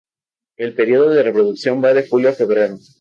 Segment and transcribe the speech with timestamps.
[0.57, 2.79] El período de reproducción va de julio a febrero.